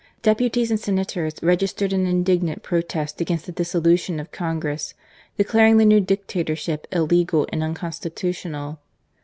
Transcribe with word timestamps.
Deputies 0.23 0.71
and 0.71 0.79
senators 0.79 1.35
registered 1.43 1.93
an 1.93 2.07
indignant 2.07 2.63
protest 2.63 3.21
against 3.21 3.45
the 3.45 3.53
dissolu 3.53 3.99
tion 3.99 4.19
of 4.19 4.31
Congress, 4.31 4.95
declaring 5.37 5.77
the 5.77 5.85
new 5.85 6.01
Dictatorship 6.01 6.87
illegal 6.91 7.45
and 7.51 7.61
unconstitutional. 7.61 8.79